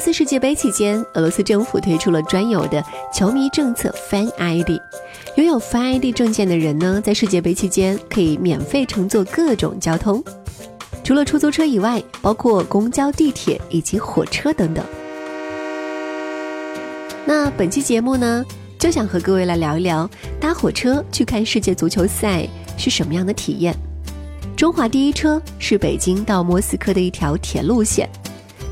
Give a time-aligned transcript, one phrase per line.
[0.00, 4.70] 斯世界杯期间，俄罗斯政府推出了专有的球迷政策 Fan ID。
[5.36, 10.24] 拥有 Fan ID 证件的人呢，在世界杯期间可以免费乘坐各种交通，
[11.04, 14.84] 除了出租车以外，包括公交、地铁以及火车等等。
[17.26, 18.44] 那本期节目呢，
[18.78, 20.08] 就想和各位来聊一聊
[20.40, 23.76] 搭火车去看世界足球赛是什么样的体验。
[24.56, 28.08] 中华第一车是北京到莫斯科的一条铁路线。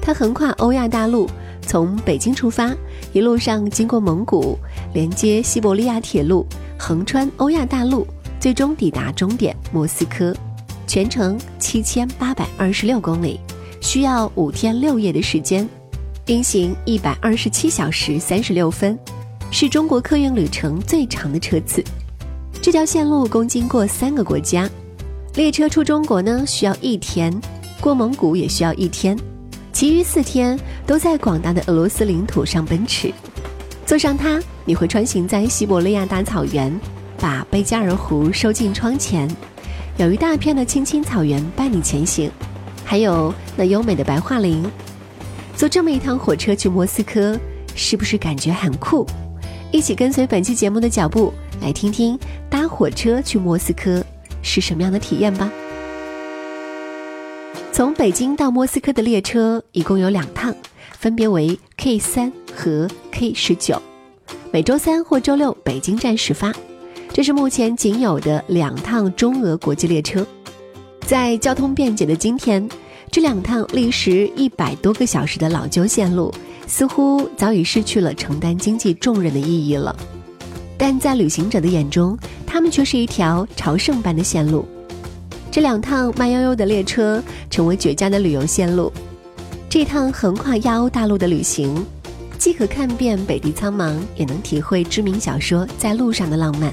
[0.09, 1.29] 它横跨欧亚大陆，
[1.61, 2.75] 从北京出发，
[3.13, 4.59] 一路上经过蒙古，
[4.95, 6.47] 连接西伯利亚铁路，
[6.79, 8.07] 横穿欧亚大陆，
[8.41, 10.35] 最终抵达终点莫斯科，
[10.87, 13.39] 全程七千八百二十六公里，
[13.83, 15.69] 需要五天六夜的时间，
[16.25, 18.99] 运行一百二十七小时三十六分，
[19.51, 21.85] 是中国客运旅程最长的车次。
[22.63, 24.67] 这条线路共经过三个国家，
[25.35, 27.31] 列车出中国呢需要一天，
[27.79, 29.15] 过蒙古也需要一天。
[29.79, 33.15] 其余四天都在广大的俄罗斯领土上奔驰，
[33.87, 36.81] 坐上它，你会穿行在西伯利亚大草原，
[37.21, 39.31] 把贝加尔湖收进窗前，
[39.97, 42.29] 有一大片的青青草原伴你前行，
[42.85, 44.69] 还有那优美的白桦林。
[45.55, 47.39] 坐这么一趟火车去莫斯科，
[47.77, 49.07] 是不是感觉很酷？
[49.71, 52.19] 一起跟随本期节目的脚步，来听听
[52.51, 54.05] 搭火车去莫斯科
[54.43, 55.49] 是什么样的体验吧。
[57.79, 60.53] 从北京到莫斯科的列车一共有两趟，
[60.99, 63.81] 分别为 K 三和 K 十九，
[64.53, 66.53] 每周三或周六北京站始发。
[67.13, 70.27] 这是目前仅有的两趟中俄国际列车。
[71.07, 72.69] 在交通便捷的今天，
[73.13, 76.35] 这两趟历时一百多个小时的老旧线路，
[76.67, 79.95] 似乎早已失去了承担经济重任的意义了。
[80.77, 84.67] 但在旅行者的眼中，它们却是一条朝圣般的线路。
[85.51, 88.93] 这两趟慢悠悠的列车成为绝佳的旅游线路。
[89.69, 91.85] 这趟横跨亚欧大陆的旅行，
[92.39, 96.73] 既可看遍北地苍茫，也能体会知名小说《在路上》的浪漫。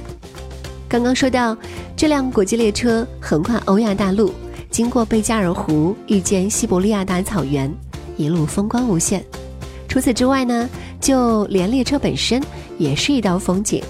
[0.87, 1.57] 刚刚说到，
[1.95, 4.31] 这辆国际列车横跨欧亚大陆，
[4.69, 7.73] 经过贝加尔湖，遇见西伯利亚大草原，
[8.17, 9.23] 一路风光无限。
[9.87, 10.69] 除此之外呢，
[11.01, 12.41] 就连列车本身
[12.77, 13.81] 也是一道风景。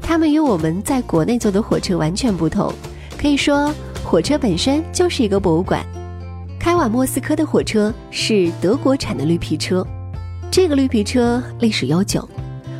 [0.00, 2.72] 它们与我们在国内坐的火车完全不同，
[3.18, 3.74] 可以说。
[4.04, 5.84] 火车本身就是一个博物馆。
[6.58, 9.84] 开往莫斯科的火车是德国产的绿皮车，
[10.50, 12.28] 这个绿皮车历史悠久，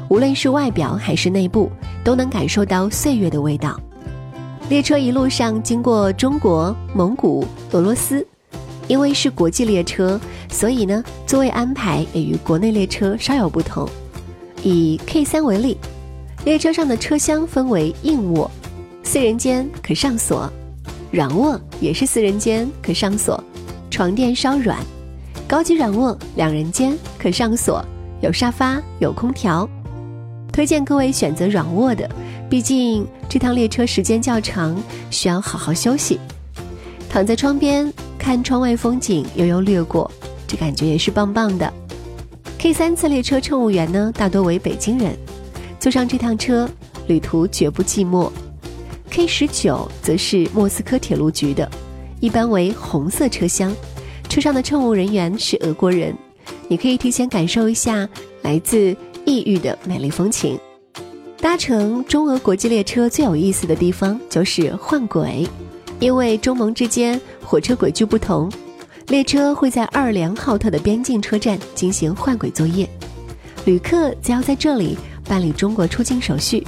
[0.08, 1.70] 无论是外表还是内部，
[2.04, 3.80] 都能感受到岁月的味道。
[4.68, 8.24] 列车一路上经过中国、蒙古、俄罗斯，
[8.86, 13.88] 因为是国际列车，所以呢，座位安排也与国内列车稍有不同。
[14.62, 15.76] 以 K 三为例，
[16.44, 18.48] 列车上的车厢分为硬卧，
[19.02, 20.48] 四人间可上锁。
[21.12, 23.44] 软卧也是四人间，可上锁，
[23.90, 24.78] 床垫稍软；
[25.46, 27.84] 高级软卧两人间，可上锁，
[28.22, 29.68] 有沙发，有空调。
[30.50, 32.08] 推荐各位选择软卧的，
[32.48, 34.74] 毕竟这趟列车时间较长，
[35.10, 36.18] 需要好好休息。
[37.10, 40.10] 躺在窗边看窗外风景，悠悠掠过，
[40.48, 41.70] 这感觉也是棒棒的。
[42.56, 45.14] K 三次列车乘务员呢，大多为北京人，
[45.78, 46.66] 坐上这趟车，
[47.06, 48.30] 旅途绝不寂寞。
[49.12, 51.70] K 十九则是莫斯科铁路局的，
[52.18, 53.70] 一般为红色车厢，
[54.26, 56.16] 车上的乘务人员是俄国人，
[56.66, 58.08] 你可以提前感受一下
[58.40, 60.58] 来自异域的美丽风情。
[61.36, 65.46] 搭乘中俄国际列车最有意思的地方就是换轨，
[66.00, 68.50] 因为中蒙之间火车轨距不同，
[69.08, 72.88] 列车会在二连浩特的边境车站进行换轨作业，
[73.66, 74.96] 旅客则要在这里
[75.28, 76.66] 办理中国出境手续。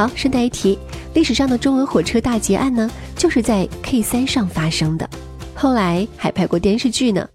[0.00, 0.78] 好，顺带一提。
[1.12, 5.06] 历史上的中俄火车大劫案呢，就是在 K 三上发生的，
[5.54, 7.28] 后来还拍过电视剧呢。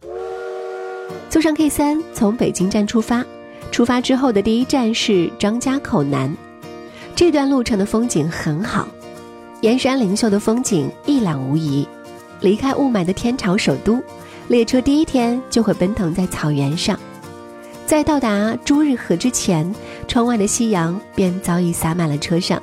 [1.30, 3.24] 坐上 K 三，从北京站出发，
[3.72, 6.36] 出发之后的第一站是张家口南，
[7.16, 8.88] 这段路程的风景很好，
[9.62, 11.88] 燕山灵秀的风景一览无遗。
[12.42, 14.02] 离开雾霾的天朝首都，
[14.48, 17.00] 列车第一天就会奔腾在草原上。
[17.86, 19.74] 在到达朱日河之前，
[20.08, 22.62] 窗外的夕阳便早已洒满了车上。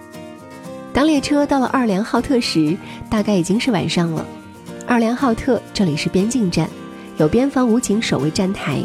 [0.93, 2.77] 当列车到了二连浩特时，
[3.09, 4.27] 大概已经是晚上了。
[4.85, 6.69] 二连浩特这里是边境站，
[7.19, 8.83] 有边防武警守卫站台，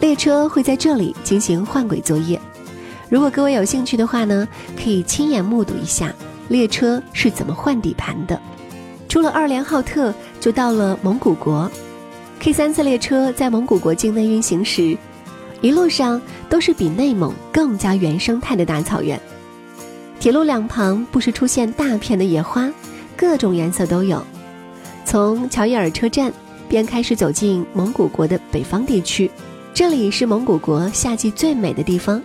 [0.00, 2.38] 列车会在这里进行换轨作业。
[3.08, 4.46] 如果各位有兴趣的话呢，
[4.76, 6.14] 可以亲眼目睹一下
[6.48, 8.38] 列车是怎么换底盘的。
[9.08, 11.70] 出了二连浩特，就到了蒙古国。
[12.38, 14.94] K 三次列车在蒙古国境内运行时。
[15.64, 16.20] 一路上
[16.50, 19.18] 都是比内蒙更加原生态的大草原，
[20.20, 22.70] 铁路两旁不时出现大片的野花，
[23.16, 24.22] 各种颜色都有。
[25.06, 26.30] 从乔伊尔车站
[26.68, 29.30] 便开始走进蒙古国的北方地区，
[29.72, 32.20] 这里是蒙古国夏季最美的地方。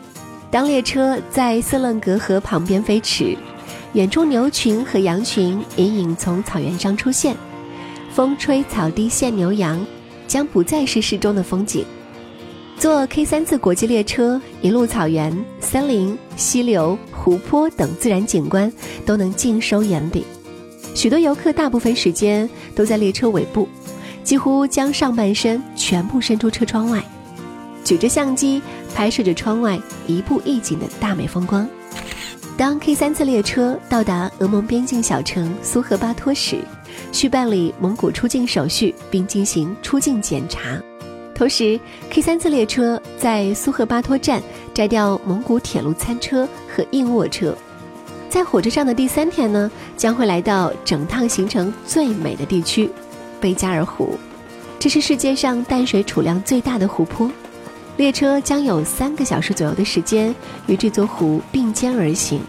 [0.51, 3.37] 当列车在色楞格河旁边飞驰，
[3.93, 7.37] 远处牛群和羊群隐隐从草原上出现，
[8.13, 9.79] 风吹草低见牛羊，
[10.27, 11.85] 将不再是诗中的风景。
[12.79, 18.71] 坐 K 三次国际列车，一路草原、森林、溪流、湖泊等自然景观
[19.05, 20.25] 都能尽收眼底。
[20.95, 23.67] 许多游客大部分时间都在列车尾部，
[24.23, 27.03] 几乎将上半身全部伸出车窗外，
[27.83, 28.61] 举着相机
[28.95, 29.77] 拍摄着窗外
[30.07, 31.67] 一步一景的大美风光。
[32.55, 36.59] 当 K 三次列车到达俄蒙边境小城苏赫巴托时，
[37.11, 40.81] 需办理蒙古出境手续，并进行出境检查。
[41.39, 44.43] 同时，K 三次列车在苏赫巴托站
[44.73, 47.55] 摘掉蒙古铁路餐车和硬卧车，
[48.29, 52.89] 在火车上的第三天呢，将会来到整趟行程最美的地区——
[53.39, 54.19] 贝加尔湖。
[54.77, 57.31] 这是世界上淡水储量最大的湖泊，
[57.95, 60.35] 列车将有三个小时左右的时间
[60.67, 62.41] 与这座湖并肩而行。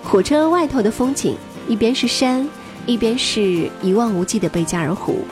[0.00, 1.36] 火车外头的风景，
[1.66, 2.48] 一边是山，
[2.86, 5.24] 一边是一望无际的贝加尔湖，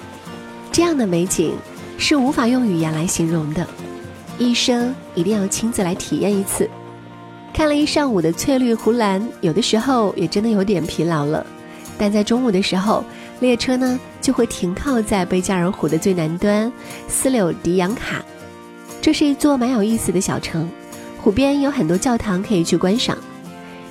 [0.73, 1.55] 这样的美景。
[2.01, 3.65] 是无法用语言来形容的，
[4.39, 6.69] 一生一定要亲自来体验一次。
[7.53, 11.47] 看了一上午的翠绿湖蓝，有的时候也真的有点疲劳了。
[11.99, 13.05] 但在中午的时候，
[13.41, 16.73] 列车呢就会停靠在贝加尔湖的最南端
[17.07, 18.25] 斯柳迪扬卡，
[19.03, 20.67] 这是一座蛮有意思的小城，
[21.21, 23.17] 湖边有很多教堂可以去观赏。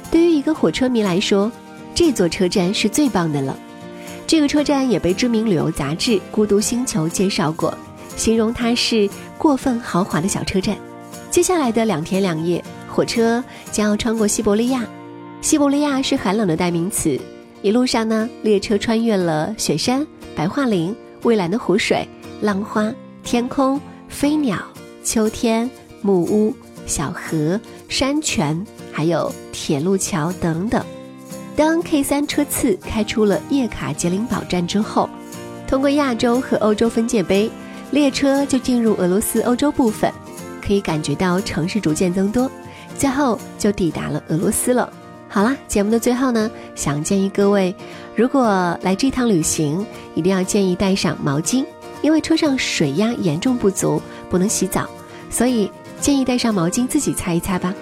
[0.09, 1.51] 对于一个火车迷来说，
[1.93, 3.55] 这座车站是最棒的了。
[4.25, 7.71] 这个车站也被知名旅游杂志《孤独星球》介绍过。
[8.15, 10.77] 形容它是过分豪华的小车站。
[11.31, 14.85] 接下来的两天两夜，火车将要穿过西伯利亚。
[15.41, 17.19] 西伯利亚是寒冷的代名词。
[17.61, 22.07] 一路上呢，列车穿越了雪山、白桦林、蔚蓝的湖水、
[22.41, 22.91] 浪花、
[23.23, 24.57] 天空、飞鸟、
[25.03, 25.69] 秋天、
[26.01, 30.83] 木屋、小河、山泉，还有铁路桥等等。
[31.55, 35.09] 当 K 三车次开出了叶卡捷琳堡站之后，
[35.67, 37.51] 通过亚洲和欧洲分界碑。
[37.91, 40.11] 列车就进入俄罗斯欧洲部分，
[40.65, 42.49] 可以感觉到城市逐渐增多，
[42.97, 44.91] 最后就抵达了俄罗斯了。
[45.27, 47.75] 好啦，节目的最后呢，想建议各位，
[48.15, 51.65] 如果来这趟旅行，一定要建议带上毛巾，
[52.01, 54.87] 因为车上水压严重不足，不能洗澡，
[55.29, 57.73] 所以建议带上毛巾自己擦一擦吧。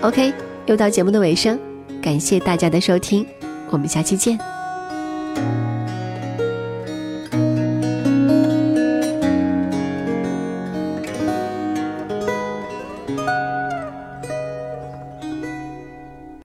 [0.00, 0.32] OK，
[0.66, 1.58] 又到节目的尾声，
[2.00, 3.26] 感谢大家的收听，
[3.70, 4.38] 我们下期见。